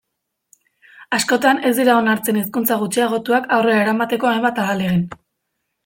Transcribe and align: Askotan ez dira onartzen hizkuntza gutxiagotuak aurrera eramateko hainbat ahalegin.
Askotan 1.17 1.61
ez 1.71 1.75
dira 1.81 1.99
onartzen 2.05 2.39
hizkuntza 2.41 2.79
gutxiagotuak 2.85 3.49
aurrera 3.59 3.87
eramateko 3.87 4.31
hainbat 4.35 4.65
ahalegin. 4.65 5.07